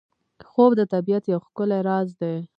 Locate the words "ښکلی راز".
1.45-2.07